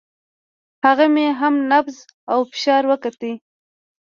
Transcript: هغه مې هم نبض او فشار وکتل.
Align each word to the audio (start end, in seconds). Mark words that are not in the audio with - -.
هغه 0.85 1.05
مې 1.13 1.27
هم 1.39 1.55
نبض 1.71 1.97
او 2.31 2.39
فشار 2.51 2.83
وکتل. 2.87 3.33